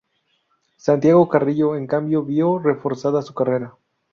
Santiago 0.77 1.29
Carrillo, 1.29 1.75
en 1.75 1.85
cambio, 1.85 2.23
vio 2.23 2.57
reforzada 2.57 3.21
su 3.21 3.35
carrera. 3.35 3.77